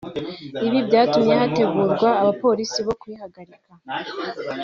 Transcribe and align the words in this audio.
Ibi 0.67 0.79
byatumye 0.87 1.33
hategurwa 1.41 2.09
abapolisi 2.21 2.79
bo 2.87 2.93
kuyihagarika 2.99 3.69